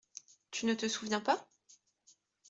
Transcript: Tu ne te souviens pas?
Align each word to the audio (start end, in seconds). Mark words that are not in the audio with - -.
Tu 0.49 0.65
ne 0.65 0.73
te 0.73 0.87
souviens 0.87 1.21
pas? 1.21 1.47